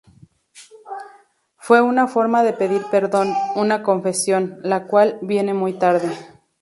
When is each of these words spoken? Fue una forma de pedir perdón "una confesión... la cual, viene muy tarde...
Fue 1.57 1.79
una 1.79 2.07
forma 2.07 2.43
de 2.43 2.53
pedir 2.53 2.81
perdón 2.89 3.35
"una 3.55 3.83
confesión... 3.83 4.57
la 4.63 4.87
cual, 4.87 5.19
viene 5.21 5.53
muy 5.53 5.73
tarde... 5.73 6.09